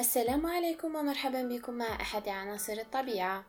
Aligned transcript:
السلام 0.00 0.46
عليكم 0.46 0.94
ومرحبا 0.94 1.42
بكم 1.42 1.74
مع 1.74 2.00
أحد 2.00 2.28
عناصر 2.28 2.72
الطبيعة. 2.72 3.44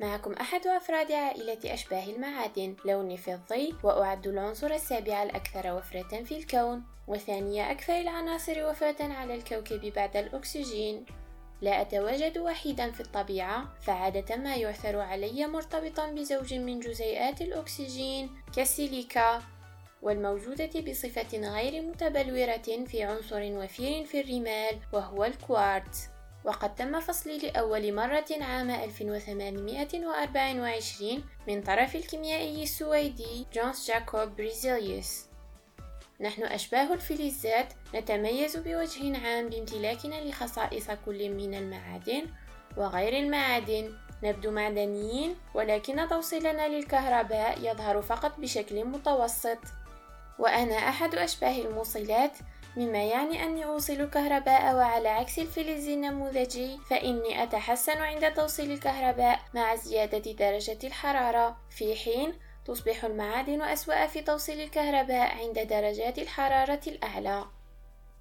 معكم 0.00 0.32
أحد 0.32 0.66
أفراد 0.66 1.12
عائلة 1.12 1.58
أشباه 1.74 2.04
المعادن 2.04 2.76
لوني 2.84 3.16
فضي 3.16 3.74
وأعد 3.84 4.26
العنصر 4.26 4.70
السابع 4.70 5.22
الأكثر 5.22 5.76
وفرة 5.76 6.22
في 6.22 6.36
الكون 6.36 6.82
وثانية 7.08 7.70
أكثر 7.70 8.00
العناصر 8.00 8.70
وفرة 8.70 9.02
على 9.02 9.34
الكوكب 9.34 9.92
بعد 9.96 10.16
الأكسجين. 10.16 11.06
لا 11.60 11.80
أتواجد 11.80 12.38
وحيدا 12.38 12.90
في 12.90 13.00
الطبيعة 13.00 13.74
فعادة 13.80 14.36
ما 14.36 14.56
يعثر 14.56 15.00
علي 15.00 15.46
مرتبطا 15.46 16.10
بزوج 16.10 16.54
من 16.54 16.80
جزيئات 16.80 17.40
الأكسجين 17.40 18.30
كالسيليكا 18.56 19.42
والموجودة 20.02 20.80
بصفة 20.80 21.52
غير 21.54 21.82
متبلورة 21.82 22.84
في 22.86 23.02
عنصر 23.02 23.42
وفير 23.42 24.04
في 24.04 24.20
الرمال 24.20 24.78
وهو 24.92 25.24
الكوارتز. 25.24 26.08
وقد 26.44 26.74
تم 26.74 27.00
فصلي 27.00 27.38
لأول 27.38 27.94
مرة 27.94 28.24
عام 28.40 28.70
1824 28.70 31.24
من 31.48 31.62
طرف 31.62 31.96
الكيميائي 31.96 32.62
السويدي 32.62 33.46
جونس 33.54 33.88
جاكوب 33.88 34.36
بريزيليوس. 34.36 35.24
نحن 36.20 36.42
أشباه 36.42 36.92
الفلزات 36.92 37.72
نتميز 37.94 38.56
بوجه 38.56 39.26
عام 39.26 39.48
بامتلاكنا 39.48 40.24
لخصائص 40.24 40.90
كل 41.06 41.30
من 41.30 41.54
المعادن 41.54 42.26
وغير 42.76 43.18
المعادن. 43.18 43.92
نبدو 44.22 44.50
معدنيين 44.50 45.36
ولكن 45.54 46.08
توصيلنا 46.08 46.68
للكهرباء 46.68 47.58
يظهر 47.58 48.02
فقط 48.02 48.40
بشكل 48.40 48.84
متوسط. 48.84 49.58
وأنا 50.38 50.74
أحد 50.74 51.14
أشباه 51.14 51.58
الموصلات 51.58 52.32
مما 52.76 53.04
يعني 53.04 53.44
أني 53.44 53.64
أوصل 53.64 53.92
الكهرباء 53.92 54.74
وعلى 54.74 55.08
عكس 55.08 55.38
الفلز 55.38 55.88
النموذجي 55.88 56.78
فإني 56.90 57.42
أتحسن 57.42 57.98
عند 57.98 58.34
توصيل 58.34 58.72
الكهرباء 58.72 59.40
مع 59.54 59.74
زيادة 59.74 60.32
درجة 60.32 60.78
الحرارة. 60.84 61.56
في 61.70 61.96
حين 61.96 62.34
تصبح 62.66 63.04
المعادن 63.04 63.62
أسوأ 63.62 64.06
في 64.06 64.20
توصيل 64.20 64.60
الكهرباء 64.60 65.36
عند 65.36 65.58
درجات 65.58 66.18
الحرارة 66.18 66.80
الأعلى. 66.86 67.44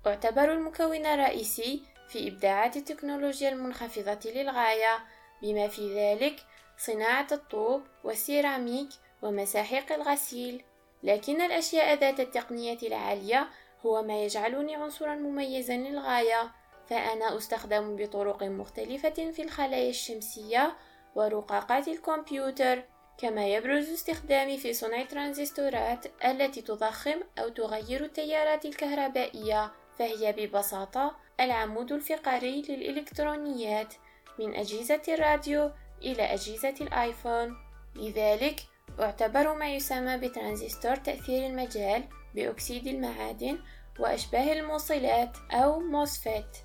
أعتبر 0.08 0.54
المكون 0.54 1.06
الرئيسي 1.06 1.84
في 2.08 2.28
إبداعات 2.28 2.78
التكنولوجيا 2.78 3.50
المنخفضة 3.50 4.32
للغاية. 4.32 5.00
بما 5.42 5.68
في 5.68 5.96
ذلك 5.96 6.36
صناعة 6.78 7.28
الطوب 7.32 7.82
والسيراميك 8.04 8.90
ومساحيق 9.22 9.92
الغسيل. 9.92 10.64
لكن 11.04 11.42
الأشياء 11.42 12.00
ذات 12.00 12.20
التقنية 12.20 12.78
العالية 12.84 13.50
هو 13.86 14.04
ما 14.04 14.24
يجعلني 14.24 14.76
عنصرا 14.76 15.16
مميزا 15.16 15.78
للغاية 15.78 16.52
فأنا 16.90 17.38
أستخدم 17.38 17.96
بطرق 17.96 18.44
مختلفة 18.44 19.32
في 19.32 19.42
الخلايا 19.42 19.90
الشمسية 19.90 20.76
ورقاقات 21.16 21.88
الكمبيوتر 21.88 22.84
كما 23.18 23.48
يبرز 23.48 23.90
استخدامي 23.90 24.58
في 24.58 24.74
صنع 24.74 25.04
ترانزستورات 25.04 26.06
التي 26.26 26.62
تضخم 26.62 27.20
أو 27.40 27.50
تغير 27.50 28.04
التيارات 28.04 28.66
الكهربائية 28.66 29.72
فهي 30.00 30.34
ببساطة 30.38 31.16
العمود 31.40 31.92
الفقري 31.92 32.62
للإلكترونيات 32.62 33.94
من 34.40 34.56
أجهزة 34.56 35.02
الراديو 35.08 35.72
إلى 36.02 36.24
أجهزة 36.24 36.76
الآيفون. 36.82 37.58
لذلك 37.96 38.60
أعتبر 39.02 39.54
ما 39.54 39.70
يسمى 39.76 40.18
بترانزستور 40.18 40.96
تأثير 40.96 41.46
المجال 41.46 42.04
بأكسيد 42.36 42.88
المعادن 42.88 43.60
وأشباه 44.00 44.54
الموصلات 44.54 45.38
أو 45.52 45.80
MOSFET 45.80 46.58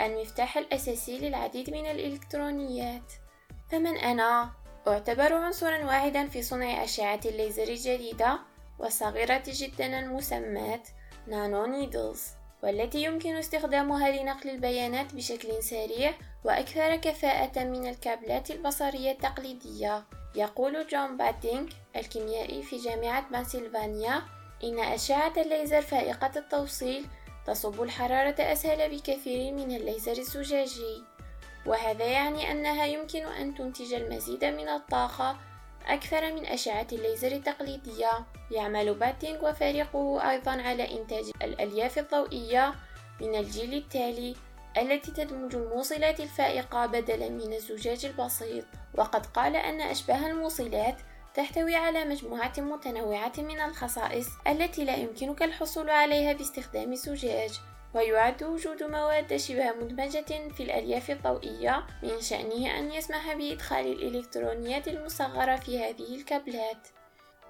المفتاح 0.00 0.56
الأساسي 0.58 1.18
للعديد 1.18 1.70
من 1.70 1.86
الإلكترونيات 1.86 3.12
فمن 3.70 3.96
أنا؟ 3.96 4.50
أعتبر 4.88 5.32
عنصرا 5.32 5.84
واحدا 5.84 6.28
في 6.28 6.42
صنع 6.42 6.84
أشعة 6.84 7.20
الليزر 7.24 7.62
الجديدة 7.62 8.38
والصغيرة 8.78 9.42
جدا 9.46 9.98
المسماة 9.98 10.82
nano 11.26 11.66
needles 11.66 12.24
والتي 12.62 13.02
يمكن 13.02 13.36
استخدامها 13.36 14.10
لنقل 14.10 14.50
البيانات 14.50 15.14
بشكل 15.14 15.62
سريع 15.62 16.14
وأكثر 16.44 16.96
كفاءة 16.96 17.64
من 17.64 17.86
الكابلات 17.86 18.50
البصرية 18.50 19.10
التقليدية 19.10 20.04
يقول 20.34 20.86
جون 20.86 21.16
باتينغ 21.16 21.68
الكيميائي 21.96 22.62
في 22.62 22.76
جامعة 22.76 23.28
بنسلفانيا 23.30 24.22
إن 24.64 24.78
أشعة 24.78 25.32
الليزر 25.36 25.82
فائقة 25.82 26.30
التوصيل 26.36 27.06
تصب 27.46 27.82
الحرارة 27.82 28.34
أسهل 28.38 28.96
بكثير 28.96 29.52
من 29.52 29.76
الليزر 29.76 30.12
الزجاجي. 30.12 31.02
وهذا 31.66 32.04
يعني 32.04 32.50
أنها 32.50 32.86
يمكن 32.86 33.26
أن 33.26 33.54
تنتج 33.54 33.94
المزيد 33.94 34.44
من 34.44 34.68
الطاقة 34.68 35.36
أكثر 35.86 36.32
من 36.32 36.46
أشعة 36.46 36.86
الليزر 36.92 37.32
التقليدية. 37.32 38.10
يعمل 38.50 38.94
باتينغ 38.94 39.48
وفريقه 39.48 40.30
أيضا 40.30 40.50
على 40.50 41.00
إنتاج 41.00 41.30
الألياف 41.42 41.98
الضوئية 41.98 42.74
من 43.20 43.34
الجيل 43.34 43.74
التالي. 43.74 44.36
التي 44.78 45.10
تدمج 45.10 45.54
الموصلات 45.54 46.20
الفائقة 46.20 46.86
بدلا 46.86 47.28
من 47.28 47.52
الزجاج 47.52 48.06
البسيط. 48.06 48.64
وقد 48.94 49.26
قال 49.26 49.56
أن 49.56 49.80
أشباه 49.80 50.26
الموصلات 50.26 50.96
تحتوي 51.34 51.74
على 51.74 52.04
مجموعة 52.04 52.52
متنوعة 52.58 53.32
من 53.38 53.60
الخصائص 53.60 54.28
التي 54.46 54.84
لا 54.84 54.96
يمكنك 54.96 55.42
الحصول 55.42 55.90
عليها 55.90 56.32
باستخدام 56.32 56.92
الزجاج. 56.92 57.60
ويعد 57.94 58.42
وجود 58.42 58.82
مواد 58.82 59.36
شبه 59.36 59.72
مدمجة 59.72 60.48
في 60.56 60.62
الألياف 60.62 61.10
الضوئية 61.10 61.86
من 62.02 62.20
شأنه 62.20 62.78
أن 62.78 62.92
يسمح 62.92 63.34
بإدخال 63.34 63.86
الإلكترونيات 63.86 64.88
المصغرة 64.88 65.56
في 65.56 65.78
هذه 65.78 66.14
الكابلات 66.14 66.88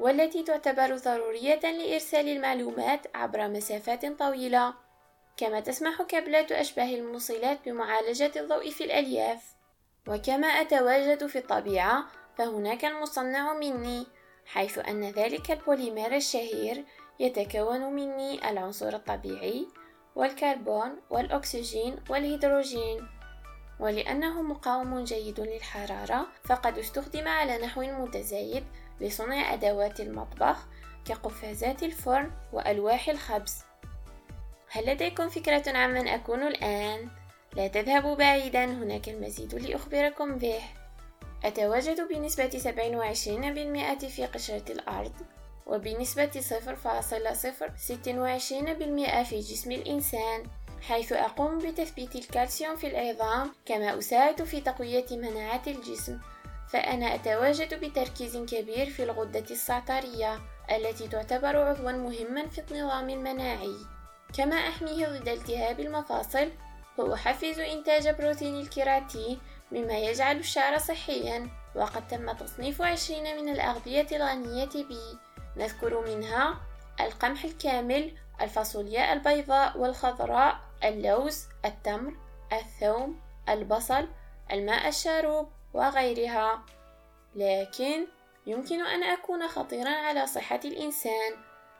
والتي 0.01 0.43
تعتبر 0.43 0.97
ضرورية 0.97 1.61
لإرسال 1.61 2.29
المعلومات 2.29 3.01
عبر 3.15 3.49
مسافات 3.49 4.07
طويلة. 4.19 4.84
كما 5.37 5.61
تسمح 5.61 6.03
كابلات 6.03 6.53
أشباه 6.53 6.95
الموصلات 6.95 7.59
بمعالجة 7.67 8.33
الضوء 8.37 8.71
في 8.71 8.85
الألياف. 8.85 9.55
وكما 10.09 10.47
أتواجد 10.47 11.27
في 11.27 11.39
الطبيعة 11.39 12.05
فهناك 12.39 12.85
المصنع 12.85 13.53
مني 13.53 14.07
حيث 14.47 14.79
أن 14.79 15.05
ذلك 15.05 15.51
البوليمر 15.51 16.17
الشهير 16.17 16.85
يتكون 17.21 17.81
مني 17.81 18.51
العنصر 18.51 18.89
الطبيعي 18.89 19.67
والكربون 20.17 20.97
والأكسجين 21.11 21.97
والهيدروجين. 22.11 23.09
ولأنه 23.81 24.43
مقاوم 24.43 25.05
جيد 25.05 25.41
للحرارة 25.41 26.27
فقد 26.45 26.79
استخدم 26.79 27.29
على 27.29 27.59
نحو 27.59 27.83
متزايد 27.83 28.65
لصنع 29.01 29.55
أدوات 29.55 30.01
المطبخ 30.01 30.67
كقفازات 31.05 31.83
الفرن 31.83 32.31
وألواح 32.53 33.09
الخبز. 33.09 33.55
هل 34.75 34.87
لديكم 34.87 35.29
فكرة 35.29 35.63
عن 35.67 35.95
من 35.95 36.09
أكون 36.09 36.43
الآن؟ 36.43 37.09
لا 37.57 37.69
تذهبوا 37.69 38.15
بعيدا 38.15 38.65
هناك 38.65 39.09
المزيد 39.09 39.55
لأخبركم 39.55 40.39
به. 40.39 40.61
أتواجد 41.45 42.09
بنسبة 42.09 42.49
27% 42.49 44.07
في 44.07 44.27
قشرة 44.27 44.73
الأرض 44.73 45.13
وبنسبة 45.67 46.31
0.026% 46.31 46.43
في 49.23 49.41
جسم 49.41 49.73
الإنسان 49.73 50.47
حيث 50.83 51.13
أقوم 51.13 51.59
بتثبيت 51.59 52.17
الكالسيوم 52.17 52.77
في 52.77 52.87
العظام 52.87 53.53
كما 53.67 53.99
أساعد 53.99 54.43
في 54.43 54.61
تقوية 54.61 55.07
مناعة 55.11 55.63
الجسم. 55.67 56.19
فأنا 56.69 57.15
أتواجد 57.15 57.85
بتركيز 57.85 58.37
كبير 58.37 58.91
في 58.91 59.03
الغدة 59.03 59.45
السعطرية 59.51 60.41
التي 60.71 61.09
تعتبر 61.09 61.57
عضوا 61.57 61.93
مهما 61.93 62.49
في 62.49 62.63
النظام 62.71 63.11
المناعي. 63.11 63.94
كما 64.37 64.57
أحميه 64.57 65.07
ضد 65.07 65.29
التهاب 65.29 65.81
المفاصل 65.81 66.51
وأحفز 66.99 67.59
إنتاج 67.59 68.09
بروتين 68.09 68.61
الكيراتين 68.61 69.41
مما 69.73 69.99
يجعل 69.99 70.37
الشعر 70.37 70.79
صحيا 70.79 71.49
وقد 71.75 72.09
تم 72.09 72.33
تصنيف 72.33 72.83
عشرين 72.83 73.37
من 73.37 73.49
الأغذية 73.49 74.07
الغنية 74.13 74.85
به. 74.85 75.19
نذكر 75.57 76.01
منها 76.01 76.61
القمح 77.01 77.45
الكامل 77.45 78.13
الفاصولياء 78.41 79.13
البيضاء 79.13 79.79
والخضراء 79.79 80.61
اللوز 80.85 81.47
التمر 81.65 82.17
الثوم 82.53 83.21
البصل 83.49 84.09
الماء 84.53 84.89
الشاروب 84.89 85.49
وغيرها. 85.75 86.65
لكن 87.35 88.07
يمكن 88.47 88.81
أن 88.87 89.03
أكون 89.03 89.49
خطيرا 89.49 89.91
على 89.91 90.27
صحة 90.27 90.61
الإنسان. 90.65 91.33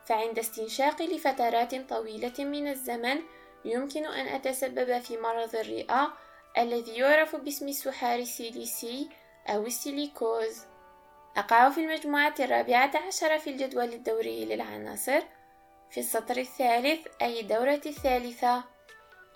فعند 0.05 0.39
استنشاقي 0.39 1.07
لفترات 1.07 1.89
طويلة 1.89 2.33
من 2.39 2.67
الزمن 2.67 3.21
يمكن 3.65 4.05
أن 4.05 4.27
أتسبب 4.27 4.99
في 4.99 5.17
مرض 5.17 5.55
الرئة 5.55 6.13
الذي 6.57 6.91
يعرف 6.91 7.35
باسم 7.35 7.67
السحار 7.67 8.19
السيليسي 8.19 9.09
أو 9.47 9.65
السيليكوز. 9.65 10.61
أقع 11.37 11.69
في 11.69 11.81
المجموعة 11.81 12.33
الرابعة 12.39 12.91
عشر 13.07 13.39
في 13.39 13.49
الجدول 13.49 13.93
الدوري 13.93 14.45
للعناصر. 14.45 15.21
في 15.91 15.99
السطر 15.99 16.37
الثالث 16.37 17.07
أي 17.21 17.39
الدورة 17.39 17.81
الثالثة. 17.85 18.63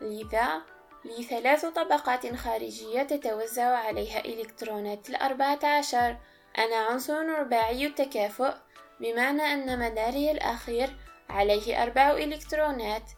لذا 0.02 0.62
لي 1.06 1.24
ثلاث 1.24 1.66
طبقات 1.66 2.36
خارجية 2.36 3.04
تتوزع 3.04 3.78
عليها 3.78 4.26
إلكترونات 4.26 5.10
الأربعة 5.10 5.60
عشر. 5.64 6.18
أنا 6.58 6.76
عنصر 6.76 7.26
رباعي 7.26 7.86
التكافؤ. 7.86 8.54
بمعنى 9.00 9.42
أن 9.42 9.80
مداري 9.80 10.32
الأخير 10.32 10.90
عليه 11.30 11.84
أربع 11.84 12.12
إلكترونات. 12.12 13.12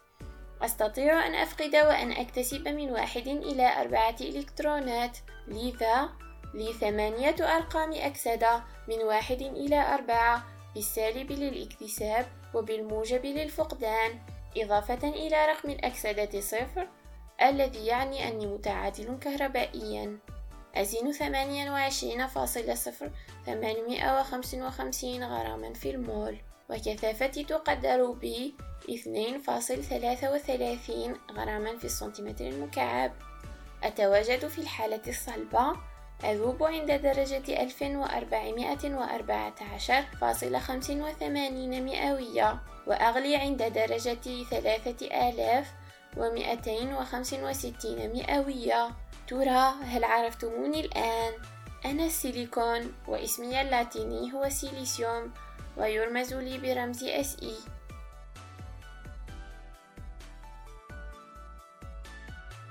أستطيع 0.62 1.26
أن 1.26 1.34
أفقد 1.34 1.76
وأن 1.76 2.12
أكتسب 2.12 2.68
من 2.68 2.90
واحد 2.90 3.28
إلى 3.28 3.80
أربعة 3.80 4.16
إلكترونات. 4.20 5.18
لذا 5.48 6.08
لي 6.54 6.72
ثمانية 6.72 7.56
أرقام 7.56 7.92
أكسدة 7.92 8.62
من 8.88 8.98
واحد 8.98 9.42
إلى 9.42 9.94
أربعة 9.94 10.44
بالسالب 10.74 11.32
للاكتساب 11.32 12.26
وبالموجب 12.54 13.26
للفقدان 13.26 14.18
إضافة 14.56 15.08
إلى 15.08 15.46
رقم 15.46 15.70
الأكسدة 15.70 16.40
صفر 16.40 16.88
الذي 17.42 17.86
يعني 17.86 18.28
أني 18.28 18.46
متعادل 18.46 19.18
كهربائيا. 19.20 20.18
أزن 20.74 21.12
ثمانيا 21.12 21.70
وعشرين 21.70 22.26
فاصلة 22.26 22.74
صفر 22.74 23.10
ثمانمائة 23.46 24.20
وخمس 24.20 24.54
وخمسين 24.54 25.24
غراما 25.24 25.72
في 25.72 25.90
المول. 25.90 26.36
وكثافتي 26.70 27.44
تقدر 27.44 28.12
ب 28.12 28.52
اثنين 28.90 29.38
فاصل 29.38 29.82
ثلاثة 29.84 30.32
وثلاثين 30.32 31.16
غراما 31.32 31.76
في 31.76 31.84
السنتيمتر 31.84 32.46
المكعب. 32.46 33.12
أتواجد 33.82 34.46
في 34.46 34.58
الحالة 34.58 35.02
الصلبة. 35.08 35.76
أذوب 36.24 36.62
عند 36.62 36.92
درجة 36.92 37.62
ألف 37.62 37.82
وأربعمائة 37.82 38.94
وأربعة 38.94 39.54
عشر 39.74 40.02
فاصلة 40.20 40.58
خمس 40.58 40.90
وثمانين 40.90 41.84
مئوية. 41.84 42.62
وأغلي 42.86 43.36
عند 43.36 43.62
درجة 43.62 44.44
ثلاثة 44.50 45.28
آلاف 45.28 45.72
ومئتين 46.16 46.94
وخمس 46.94 47.32
وستين 47.32 48.12
مئوية. 48.12 48.90
ترى 49.32 49.74
هل 49.84 50.04
عرفتموني 50.04 50.80
الآن؟ 50.80 51.32
أنا 51.84 52.06
السيليكون 52.06 52.92
واسمي 53.08 53.60
اللاتيني 53.60 54.32
هو 54.32 54.48
سيليسيوم 54.48 55.32
ويرمز 55.76 56.34
لي 56.34 56.58
برمز 56.58 57.04
Si 57.04 57.54